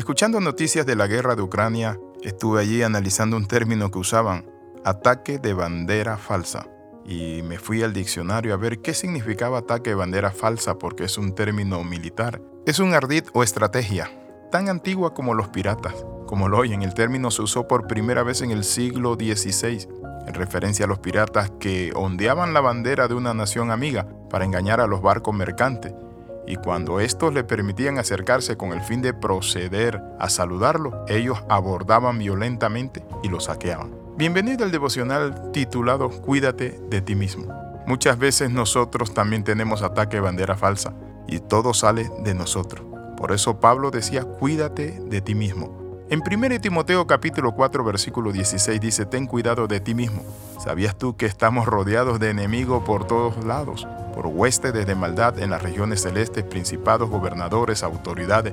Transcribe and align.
Escuchando 0.00 0.40
noticias 0.40 0.86
de 0.86 0.96
la 0.96 1.06
guerra 1.06 1.36
de 1.36 1.42
Ucrania, 1.42 2.00
estuve 2.22 2.62
allí 2.62 2.82
analizando 2.82 3.36
un 3.36 3.44
término 3.46 3.90
que 3.90 3.98
usaban, 3.98 4.46
ataque 4.82 5.38
de 5.38 5.52
bandera 5.52 6.16
falsa. 6.16 6.66
Y 7.04 7.42
me 7.42 7.58
fui 7.58 7.82
al 7.82 7.92
diccionario 7.92 8.54
a 8.54 8.56
ver 8.56 8.80
qué 8.80 8.94
significaba 8.94 9.58
ataque 9.58 9.90
de 9.90 9.96
bandera 9.96 10.30
falsa 10.30 10.78
porque 10.78 11.04
es 11.04 11.18
un 11.18 11.34
término 11.34 11.84
militar. 11.84 12.40
Es 12.64 12.78
un 12.78 12.94
ardid 12.94 13.24
o 13.34 13.42
estrategia, 13.42 14.10
tan 14.50 14.70
antigua 14.70 15.12
como 15.12 15.34
los 15.34 15.48
piratas. 15.48 15.94
Como 16.26 16.48
lo 16.48 16.56
oyen, 16.56 16.80
el 16.80 16.94
término 16.94 17.30
se 17.30 17.42
usó 17.42 17.68
por 17.68 17.86
primera 17.86 18.22
vez 18.22 18.40
en 18.40 18.52
el 18.52 18.64
siglo 18.64 19.16
XVI, 19.16 19.86
en 20.26 20.32
referencia 20.32 20.86
a 20.86 20.88
los 20.88 21.00
piratas 21.00 21.52
que 21.60 21.92
ondeaban 21.94 22.54
la 22.54 22.62
bandera 22.62 23.06
de 23.06 23.16
una 23.16 23.34
nación 23.34 23.70
amiga 23.70 24.08
para 24.30 24.46
engañar 24.46 24.80
a 24.80 24.86
los 24.86 25.02
barcos 25.02 25.34
mercantes 25.34 25.92
y 26.50 26.56
cuando 26.56 26.98
estos 26.98 27.32
le 27.32 27.44
permitían 27.44 27.98
acercarse 27.98 28.56
con 28.56 28.72
el 28.72 28.80
fin 28.80 29.02
de 29.02 29.14
proceder 29.14 30.02
a 30.18 30.28
saludarlo, 30.28 31.04
ellos 31.06 31.44
abordaban 31.48 32.18
violentamente 32.18 33.04
y 33.22 33.28
lo 33.28 33.38
saqueaban. 33.38 33.92
Bienvenido 34.16 34.64
al 34.64 34.72
devocional 34.72 35.52
titulado 35.52 36.10
Cuídate 36.10 36.80
de 36.90 37.02
ti 37.02 37.14
mismo. 37.14 37.54
Muchas 37.86 38.18
veces 38.18 38.50
nosotros 38.50 39.14
también 39.14 39.44
tenemos 39.44 39.82
ataque 39.82 40.16
de 40.16 40.22
bandera 40.22 40.56
falsa 40.56 40.92
y 41.28 41.38
todo 41.38 41.72
sale 41.72 42.10
de 42.24 42.34
nosotros. 42.34 42.84
Por 43.16 43.30
eso 43.30 43.60
Pablo 43.60 43.92
decía, 43.92 44.24
cuídate 44.24 44.98
de 45.04 45.20
ti 45.20 45.36
mismo. 45.36 45.80
En 46.10 46.20
1 46.20 46.60
Timoteo 46.60 47.06
capítulo 47.06 47.52
4 47.52 47.84
versículo 47.84 48.32
16 48.32 48.80
dice, 48.80 49.06
ten 49.06 49.28
cuidado 49.28 49.68
de 49.68 49.78
ti 49.78 49.94
mismo. 49.94 50.24
¿Sabías 50.58 50.98
tú 50.98 51.16
que 51.16 51.26
estamos 51.26 51.66
rodeados 51.66 52.18
de 52.18 52.30
enemigos 52.30 52.82
por 52.82 53.06
todos 53.06 53.44
lados? 53.44 53.86
Por 54.20 54.26
huéspedes 54.26 54.86
de 54.86 54.94
maldad 54.94 55.38
en 55.38 55.48
las 55.48 55.62
regiones 55.62 56.02
celestes, 56.02 56.44
principados, 56.44 57.08
gobernadores, 57.08 57.82
autoridades. 57.82 58.52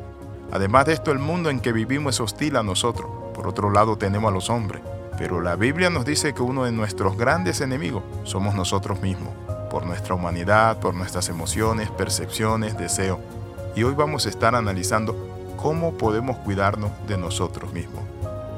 Además 0.50 0.86
de 0.86 0.94
esto, 0.94 1.12
el 1.12 1.20
mundo 1.20 1.50
en 1.50 1.60
que 1.60 1.74
vivimos 1.74 2.16
es 2.16 2.22
hostil 2.22 2.56
a 2.56 2.64
nosotros. 2.64 3.12
Por 3.34 3.48
otro 3.48 3.70
lado, 3.70 3.98
tenemos 3.98 4.32
a 4.32 4.34
los 4.34 4.50
hombres. 4.50 4.82
Pero 5.18 5.42
la 5.42 5.58
Biblia 5.58 5.90
nos 5.90 6.06
dice 6.06 6.34
que 6.34 6.42
uno 6.42 6.64
de 6.64 6.72
nuestros 6.72 7.18
grandes 7.18 7.60
enemigos 7.60 8.04
somos 8.24 8.56
nosotros 8.56 9.02
mismos, 9.02 9.34
por 9.70 9.86
nuestra 9.86 10.16
humanidad, 10.16 10.80
por 10.80 10.94
nuestras 10.94 11.28
emociones, 11.28 11.92
percepciones, 11.92 12.78
deseos. 12.78 13.20
Y 13.76 13.84
hoy 13.84 13.94
vamos 13.94 14.26
a 14.26 14.30
estar 14.30 14.56
analizando 14.56 15.18
¿cómo 15.58 15.98
podemos 15.98 16.38
cuidarnos 16.38 16.92
de 17.10 17.18
nosotros 17.18 17.74
mismos? 17.74 18.06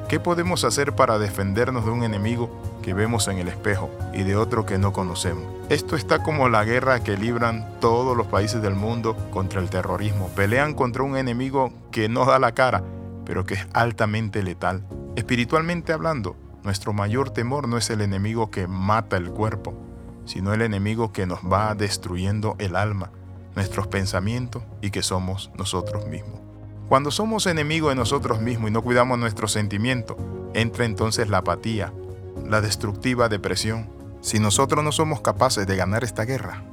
¿Qué 0.09 0.19
podemos 0.19 0.63
hacer 0.63 0.95
para 0.95 1.19
defendernos 1.19 1.85
de 1.85 1.91
un 1.91 2.03
enemigo 2.03 2.49
que 2.81 2.95
vemos 2.95 3.27
en 3.27 3.37
el 3.37 3.47
espejo 3.47 3.91
y 4.11 4.23
de 4.23 4.35
otro 4.35 4.65
que 4.65 4.79
no 4.79 4.91
conocemos? 4.91 5.43
Esto 5.69 5.95
está 5.95 6.23
como 6.23 6.49
la 6.49 6.63
guerra 6.63 7.03
que 7.03 7.15
libran 7.15 7.75
todos 7.79 8.17
los 8.17 8.25
países 8.25 8.59
del 8.59 8.73
mundo 8.73 9.15
contra 9.29 9.61
el 9.61 9.69
terrorismo. 9.69 10.29
Pelean 10.29 10.73
contra 10.73 11.03
un 11.03 11.15
enemigo 11.15 11.71
que 11.91 12.09
no 12.09 12.25
da 12.25 12.39
la 12.39 12.53
cara, 12.53 12.81
pero 13.23 13.45
que 13.45 13.53
es 13.53 13.67
altamente 13.71 14.41
letal. 14.41 14.83
Espiritualmente 15.15 15.93
hablando, 15.93 16.35
nuestro 16.63 16.91
mayor 16.91 17.29
temor 17.29 17.67
no 17.67 17.77
es 17.77 17.91
el 17.91 18.01
enemigo 18.01 18.49
que 18.49 18.65
mata 18.65 19.15
el 19.15 19.29
cuerpo, 19.29 19.75
sino 20.25 20.55
el 20.55 20.63
enemigo 20.63 21.13
que 21.13 21.27
nos 21.27 21.41
va 21.41 21.75
destruyendo 21.75 22.55
el 22.57 22.75
alma, 22.75 23.11
nuestros 23.55 23.85
pensamientos 23.85 24.63
y 24.81 24.89
que 24.89 25.03
somos 25.03 25.51
nosotros 25.55 26.07
mismos. 26.07 26.48
Cuando 26.89 27.11
somos 27.11 27.45
enemigos 27.45 27.91
de 27.91 27.95
nosotros 27.95 28.41
mismos 28.41 28.71
y 28.71 28.73
no 28.73 28.81
cuidamos 28.81 29.19
nuestros 29.19 29.51
sentimientos, 29.51 30.17
entra 30.55 30.85
entonces 30.85 31.29
la 31.29 31.37
apatía, 31.37 31.93
la 32.47 32.61
destructiva 32.61 33.29
depresión. 33.29 33.87
Si 34.21 34.39
nosotros 34.39 34.83
no 34.83 34.91
somos 34.91 35.21
capaces 35.21 35.67
de 35.67 35.75
ganar 35.75 36.03
esta 36.03 36.25
guerra, 36.25 36.63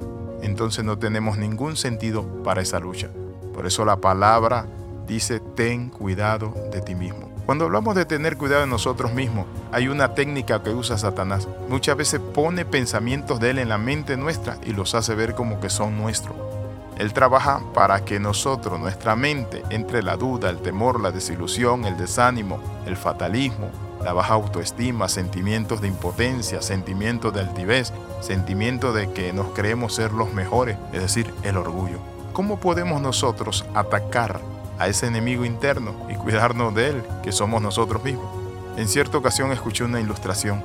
entonces 0.41 0.83
no 0.83 0.97
tenemos 0.97 1.37
ningún 1.37 1.77
sentido 1.77 2.43
para 2.43 2.63
esa 2.63 2.79
lucha. 2.79 3.11
Por 3.53 3.67
eso 3.67 3.85
la 3.85 3.97
palabra 3.97 4.65
dice, 5.05 5.39
ten 5.39 5.89
cuidado 5.89 6.51
de 6.71 6.81
ti 6.81 6.95
mismo. 6.95 7.31
Cuando 7.45 7.65
hablamos 7.65 7.93
de 7.93 8.05
tener 8.05 8.37
cuidado 8.37 8.61
de 8.61 8.67
nosotros 8.67 9.13
mismos, 9.13 9.45
hay 9.71 9.87
una 9.87 10.15
técnica 10.15 10.63
que 10.63 10.71
usa 10.71 10.97
Satanás. 10.97 11.47
Muchas 11.69 11.95
veces 11.95 12.19
pone 12.19 12.65
pensamientos 12.65 13.39
de 13.39 13.51
él 13.51 13.59
en 13.59 13.69
la 13.69 13.77
mente 13.77 14.17
nuestra 14.17 14.57
y 14.65 14.73
los 14.73 14.95
hace 14.95 15.13
ver 15.13 15.35
como 15.35 15.59
que 15.59 15.69
son 15.69 15.95
nuestros. 15.95 16.35
Él 16.97 17.13
trabaja 17.13 17.61
para 17.73 18.03
que 18.03 18.19
nosotros, 18.19 18.79
nuestra 18.79 19.15
mente, 19.15 19.63
entre 19.69 20.01
la 20.01 20.17
duda, 20.17 20.49
el 20.49 20.57
temor, 20.57 20.99
la 20.99 21.11
desilusión, 21.11 21.85
el 21.85 21.95
desánimo, 21.95 22.59
el 22.87 22.97
fatalismo, 22.97 23.69
la 24.03 24.13
baja 24.13 24.33
autoestima, 24.33 25.07
sentimientos 25.07 25.79
de 25.81 25.89
impotencia, 25.89 26.61
sentimientos 26.61 27.33
de 27.33 27.41
altivez, 27.41 27.93
sentimientos 28.21 28.95
de 28.95 29.11
que 29.11 29.31
nos 29.31 29.47
creemos 29.51 29.93
ser 29.93 30.11
los 30.11 30.33
mejores, 30.33 30.77
es 30.91 31.01
decir, 31.01 31.31
el 31.43 31.57
orgullo. 31.57 31.99
¿Cómo 32.33 32.59
podemos 32.59 33.01
nosotros 33.01 33.65
atacar 33.75 34.39
a 34.79 34.87
ese 34.87 35.07
enemigo 35.07 35.45
interno 35.45 35.93
y 36.09 36.15
cuidarnos 36.15 36.73
de 36.73 36.89
él, 36.89 37.03
que 37.21 37.31
somos 37.31 37.61
nosotros 37.61 38.03
mismos? 38.03 38.27
En 38.75 38.87
cierta 38.87 39.17
ocasión 39.17 39.51
escuché 39.51 39.83
una 39.83 39.99
ilustración 39.99 40.63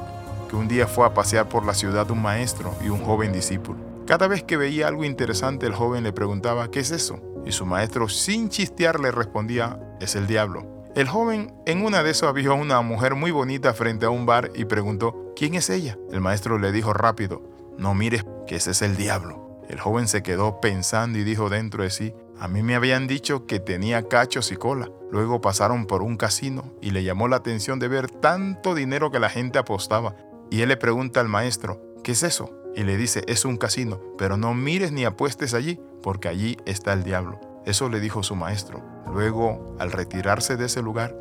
que 0.53 0.57
un 0.57 0.69
día 0.69 0.87
fue 0.87 1.07
a 1.07 1.15
pasear 1.15 1.49
por 1.49 1.65
la 1.65 1.73
ciudad 1.73 2.11
un 2.11 2.21
maestro 2.21 2.75
y 2.85 2.91
un 2.91 3.03
joven 3.03 3.33
discípulo. 3.33 3.79
Cada 4.07 4.29
vez 4.29 4.43
que 4.43 4.59
veía 4.59 4.87
algo 4.87 5.03
interesante, 5.03 5.65
el 5.65 5.73
joven 5.73 6.03
le 6.03 6.13
preguntaba, 6.13 6.71
¿qué 6.71 6.81
es 6.81 6.91
eso? 6.91 7.23
Y 7.47 7.53
su 7.53 7.65
maestro, 7.65 8.07
sin 8.11 8.51
chistear, 8.51 9.01
le 9.01 9.13
respondía, 9.13 9.81
es 9.99 10.15
el 10.15 10.27
diablo. 10.27 10.85
El 10.95 11.09
joven 11.09 11.55
en 11.65 11.83
una 11.83 12.03
de 12.03 12.11
esas 12.11 12.35
vio 12.35 12.53
a 12.53 12.57
una 12.57 12.83
mujer 12.83 13.15
muy 13.15 13.31
bonita 13.31 13.73
frente 13.73 14.05
a 14.05 14.11
un 14.11 14.27
bar 14.27 14.51
y 14.55 14.67
preguntó, 14.67 15.33
¿quién 15.35 15.55
es 15.55 15.71
ella? 15.71 15.97
El 16.13 16.21
maestro 16.21 16.59
le 16.59 16.71
dijo 16.71 16.93
rápido, 16.93 17.41
no 17.79 17.95
mires, 17.95 18.27
que 18.47 18.57
ese 18.57 18.73
es 18.73 18.83
el 18.83 18.95
diablo. 18.99 19.63
El 19.71 19.81
joven 19.81 20.07
se 20.07 20.23
quedó 20.23 20.61
pensando 20.61 21.19
y 21.19 21.25
dijo 21.25 21.49
dentro 21.49 21.83
de 21.83 21.89
sí, 21.89 22.13
a 22.39 22.47
mí 22.47 22.63
me 22.63 22.75
habían 22.75 23.07
dicho 23.07 23.47
que 23.47 23.59
tenía 23.59 24.07
cachos 24.07 24.53
y 24.53 24.57
cola. 24.57 24.91
Luego 25.11 25.41
pasaron 25.41 25.87
por 25.87 26.03
un 26.03 26.19
casino 26.19 26.75
y 26.83 26.91
le 26.91 27.05
llamó 27.05 27.27
la 27.27 27.37
atención 27.37 27.79
de 27.79 27.89
ver 27.89 28.11
tanto 28.11 28.75
dinero 28.75 29.11
que 29.11 29.19
la 29.19 29.31
gente 29.31 29.59
apostaba. 29.59 30.15
Y 30.53 30.61
él 30.61 30.69
le 30.69 30.77
pregunta 30.77 31.21
al 31.21 31.29
maestro, 31.29 31.81
¿qué 32.05 32.13
es 32.13 32.23
eso? 32.23 32.63
y 32.75 32.85
le 32.85 32.97
dice, 32.97 33.23
es 33.27 33.45
un 33.45 33.57
casino, 33.57 34.01
pero 34.19 34.37
no 34.37 34.55
mires 34.55 34.93
ni 34.93 35.05
apuestes 35.05 35.55
allí, 35.55 35.81
porque 36.03 36.29
allí 36.29 36.57
está 36.65 36.93
el 36.93 37.05
diablo. 37.05 37.41
Eso 37.65 37.89
le 37.89 38.01
dijo 38.01 38.23
su 38.23 38.35
maestro. 38.35 38.83
Luego, 39.13 39.77
al 39.79 39.93
retirarse 39.93 40.57
de 40.57 40.67
ese 40.67 40.83
lugar, 40.83 41.17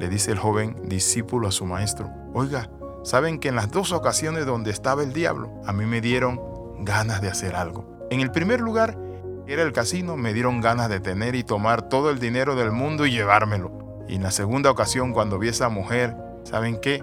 le 0.00 0.08
dice 0.08 0.32
el 0.32 0.38
joven 0.38 0.76
discípulo 0.88 1.48
a 1.48 1.52
su 1.52 1.66
maestro, 1.66 2.10
oiga, 2.32 2.70
¿saben 3.04 3.38
que 3.38 3.48
en 3.48 3.56
las 3.56 3.70
dos 3.70 3.92
ocasiones 3.92 4.46
donde 4.46 4.70
estaba 4.70 5.02
el 5.02 5.12
diablo, 5.12 5.50
a 5.66 5.72
mí 5.72 5.84
me 5.84 6.00
dieron 6.00 6.40
ganas 6.80 7.20
de 7.20 7.28
hacer 7.28 7.54
algo? 7.54 8.06
En 8.10 8.20
el 8.20 8.30
primer 8.30 8.60
lugar, 8.60 8.98
era 9.46 9.62
el 9.62 9.72
casino, 9.72 10.16
me 10.16 10.32
dieron 10.32 10.60
ganas 10.60 10.88
de 10.88 11.00
tener 11.00 11.34
y 11.34 11.44
tomar 11.44 11.88
todo 11.88 12.10
el 12.10 12.18
dinero 12.18 12.56
del 12.56 12.72
mundo 12.72 13.04
y 13.04 13.12
llevármelo. 13.12 14.04
Y 14.08 14.16
en 14.16 14.22
la 14.22 14.30
segunda 14.30 14.70
ocasión, 14.70 15.12
cuando 15.12 15.38
vi 15.38 15.48
a 15.48 15.50
esa 15.50 15.68
mujer, 15.68 16.16
¿saben 16.44 16.80
qué? 16.80 17.02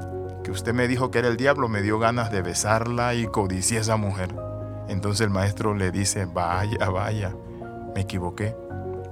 Usted 0.52 0.74
me 0.74 0.88
dijo 0.88 1.12
que 1.12 1.20
era 1.20 1.28
el 1.28 1.38
diablo, 1.38 1.68
me 1.68 1.82
dio 1.82 2.00
ganas 2.00 2.32
de 2.32 2.42
besarla 2.42 3.16
y 3.16 3.28
codicié 3.28 3.80
esa 3.80 3.98
mujer. 3.98 4.36
Entonces 4.88 5.22
el 5.22 5.30
maestro 5.30 5.74
le 5.74 5.92
dice, 5.92 6.26
vaya, 6.26 6.90
vaya, 6.90 7.34
me 7.96 8.02
equivoqué. 8.02 8.56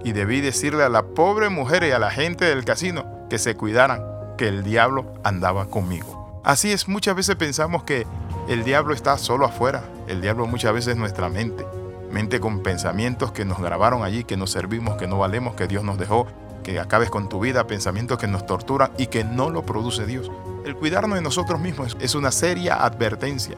Y 0.04 0.12
debí 0.12 0.42
decirle 0.42 0.84
a 0.84 0.90
la 0.90 1.04
pobre 1.04 1.50
mujer 1.50 1.84
y 1.84 1.92
a 1.92 2.00
la 2.00 2.12
gente 2.12 2.46
del 2.46 2.66
casino 2.66 3.06
que 3.30 3.38
se 3.40 3.56
cuidaran, 3.56 4.02
que 4.38 4.48
el 4.48 4.64
diablo 4.64 5.14
andaba 5.24 5.66
conmigo. 5.66 6.42
Así 6.44 6.72
es, 6.72 6.88
muchas 6.88 7.16
veces 7.16 7.36
pensamos 7.36 7.84
que 7.84 8.06
el 8.48 8.64
diablo 8.64 8.94
está 8.94 9.18
solo 9.18 9.46
afuera. 9.46 9.84
El 10.08 10.22
diablo 10.22 10.48
muchas 10.48 10.74
veces 10.74 10.94
es 10.94 10.98
nuestra 10.98 11.30
mente. 11.30 11.66
Mente 12.12 12.40
con 12.40 12.64
pensamientos 12.64 13.32
que 13.32 13.46
nos 13.46 13.60
grabaron 13.60 14.04
allí, 14.04 14.24
que 14.24 14.38
nos 14.38 14.52
servimos, 14.52 14.98
que 14.98 15.08
no 15.08 15.20
valemos, 15.20 15.56
que 15.56 15.68
Dios 15.68 15.84
nos 15.84 16.00
dejó, 16.00 16.28
que 16.60 16.80
acabes 16.80 17.10
con 17.10 17.30
tu 17.30 17.40
vida, 17.40 17.68
pensamientos 17.68 18.18
que 18.18 18.28
nos 18.28 18.46
torturan 18.46 18.92
y 18.98 19.08
que 19.08 19.24
no 19.24 19.50
lo 19.50 19.66
produce 19.66 20.06
Dios. 20.06 20.32
El 20.66 20.76
cuidarnos 20.76 21.18
de 21.18 21.24
nosotros 21.24 21.60
mismos 21.60 21.98
es 22.00 22.16
una 22.16 22.32
seria 22.32 22.84
advertencia. 22.84 23.56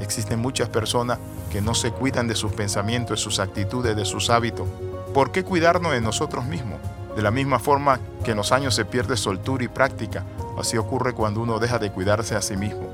Existen 0.00 0.38
muchas 0.38 0.68
personas 0.68 1.18
que 1.50 1.60
no 1.60 1.74
se 1.74 1.90
cuidan 1.90 2.28
de 2.28 2.34
sus 2.34 2.52
pensamientos, 2.52 3.18
de 3.18 3.22
sus 3.22 3.38
actitudes, 3.40 3.96
de 3.96 4.04
sus 4.04 4.30
hábitos. 4.30 4.68
¿Por 5.14 5.32
qué 5.32 5.44
cuidarnos 5.44 5.92
de 5.92 6.00
nosotros 6.00 6.44
mismos? 6.44 6.78
De 7.16 7.22
la 7.22 7.30
misma 7.30 7.58
forma 7.58 7.98
que 8.24 8.30
en 8.32 8.36
los 8.36 8.52
años 8.52 8.74
se 8.74 8.84
pierde 8.84 9.16
soltura 9.16 9.64
y 9.64 9.68
práctica, 9.68 10.24
así 10.58 10.76
ocurre 10.76 11.14
cuando 11.14 11.40
uno 11.40 11.58
deja 11.58 11.78
de 11.78 11.90
cuidarse 11.90 12.36
a 12.36 12.42
sí 12.42 12.56
mismo. 12.56 12.88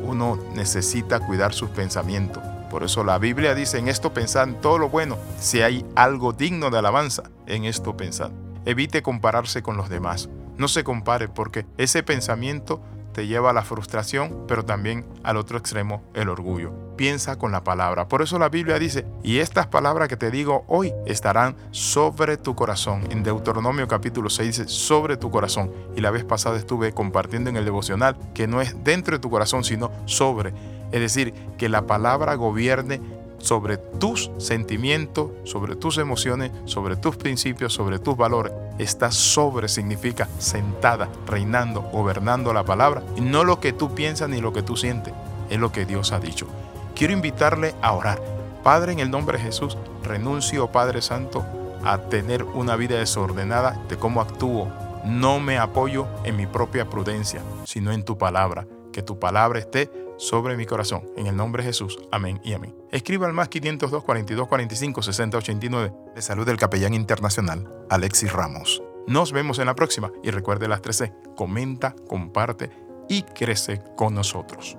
Uno 0.00 0.38
necesita 0.54 1.20
cuidar 1.20 1.54
sus 1.54 1.70
pensamientos. 1.70 2.42
Por 2.70 2.82
eso 2.82 3.04
la 3.04 3.18
Biblia 3.18 3.54
dice, 3.54 3.78
en 3.78 3.88
esto 3.88 4.12
pensad 4.12 4.48
todo 4.60 4.78
lo 4.78 4.88
bueno. 4.88 5.16
Si 5.38 5.62
hay 5.62 5.86
algo 5.94 6.32
digno 6.32 6.70
de 6.70 6.78
alabanza, 6.78 7.22
en 7.46 7.64
esto 7.64 7.96
pensad. 7.96 8.30
Evite 8.66 9.02
compararse 9.02 9.62
con 9.62 9.76
los 9.76 9.88
demás. 9.88 10.28
No 10.56 10.68
se 10.68 10.84
compare 10.84 11.28
porque 11.28 11.66
ese 11.76 12.02
pensamiento 12.02 12.80
te 13.14 13.26
lleva 13.26 13.50
a 13.50 13.52
la 13.54 13.62
frustración, 13.62 14.44
pero 14.46 14.64
también 14.64 15.06
al 15.22 15.36
otro 15.36 15.56
extremo, 15.56 16.02
el 16.14 16.28
orgullo. 16.28 16.72
Piensa 16.96 17.36
con 17.38 17.52
la 17.52 17.64
palabra. 17.64 18.08
Por 18.08 18.22
eso 18.22 18.38
la 18.38 18.48
Biblia 18.48 18.78
dice, 18.78 19.06
y 19.22 19.38
estas 19.38 19.68
palabras 19.68 20.08
que 20.08 20.16
te 20.16 20.30
digo 20.30 20.64
hoy 20.68 20.92
estarán 21.06 21.56
sobre 21.70 22.36
tu 22.36 22.54
corazón. 22.54 23.04
En 23.10 23.22
Deuteronomio 23.22 23.88
capítulo 23.88 24.28
6 24.28 24.46
dice, 24.46 24.68
sobre 24.68 25.16
tu 25.16 25.30
corazón. 25.30 25.72
Y 25.96 26.00
la 26.00 26.10
vez 26.10 26.24
pasada 26.24 26.56
estuve 26.56 26.92
compartiendo 26.92 27.50
en 27.50 27.56
el 27.56 27.64
devocional 27.64 28.16
que 28.34 28.46
no 28.46 28.60
es 28.60 28.84
dentro 28.84 29.16
de 29.16 29.20
tu 29.20 29.30
corazón, 29.30 29.64
sino 29.64 29.90
sobre. 30.06 30.52
Es 30.92 31.00
decir, 31.00 31.34
que 31.56 31.68
la 31.68 31.86
palabra 31.86 32.34
gobierne 32.34 33.00
sobre 33.44 33.76
tus 33.76 34.30
sentimientos, 34.38 35.30
sobre 35.44 35.76
tus 35.76 35.98
emociones, 35.98 36.50
sobre 36.64 36.96
tus 36.96 37.16
principios, 37.16 37.74
sobre 37.74 37.98
tus 37.98 38.16
valores. 38.16 38.52
Está 38.78 39.10
sobre 39.10 39.68
significa 39.68 40.28
sentada, 40.38 41.10
reinando, 41.26 41.82
gobernando 41.82 42.54
la 42.54 42.64
palabra. 42.64 43.02
Y 43.16 43.20
no 43.20 43.44
lo 43.44 43.60
que 43.60 43.74
tú 43.74 43.94
piensas 43.94 44.30
ni 44.30 44.40
lo 44.40 44.54
que 44.54 44.62
tú 44.62 44.76
sientes, 44.76 45.12
es 45.50 45.58
lo 45.58 45.72
que 45.72 45.84
Dios 45.84 46.12
ha 46.12 46.20
dicho. 46.20 46.46
Quiero 46.96 47.12
invitarle 47.12 47.74
a 47.82 47.92
orar. 47.92 48.22
Padre, 48.62 48.92
en 48.92 49.00
el 49.00 49.10
nombre 49.10 49.36
de 49.36 49.44
Jesús, 49.44 49.76
renuncio, 50.02 50.72
Padre 50.72 51.02
Santo, 51.02 51.44
a 51.84 51.98
tener 51.98 52.44
una 52.44 52.76
vida 52.76 52.98
desordenada 52.98 53.78
de 53.90 53.98
cómo 53.98 54.22
actúo. 54.22 54.68
No 55.04 55.38
me 55.38 55.58
apoyo 55.58 56.06
en 56.24 56.36
mi 56.36 56.46
propia 56.46 56.88
prudencia, 56.88 57.42
sino 57.64 57.92
en 57.92 58.04
tu 58.04 58.16
palabra. 58.16 58.66
Que 58.94 59.02
tu 59.02 59.18
palabra 59.18 59.58
esté 59.58 59.90
sobre 60.18 60.56
mi 60.56 60.66
corazón. 60.66 61.10
En 61.16 61.26
el 61.26 61.34
nombre 61.34 61.64
de 61.64 61.70
Jesús. 61.70 61.98
Amén 62.12 62.40
y 62.44 62.52
amén. 62.52 62.76
Escriba 62.92 63.26
al 63.26 63.32
más 63.32 63.48
502 63.48 64.04
42 64.04 64.46
45 64.46 65.02
60 65.02 65.38
89. 65.38 65.92
De 66.14 66.22
salud 66.22 66.46
del 66.46 66.58
capellán 66.58 66.94
internacional, 66.94 67.68
Alexis 67.90 68.32
Ramos. 68.32 68.84
Nos 69.08 69.32
vemos 69.32 69.58
en 69.58 69.66
la 69.66 69.74
próxima 69.74 70.12
y 70.22 70.30
recuerde 70.30 70.68
las 70.68 70.80
13. 70.80 71.12
Comenta, 71.36 71.96
comparte 72.06 72.70
y 73.08 73.22
crece 73.22 73.82
con 73.96 74.14
nosotros. 74.14 74.78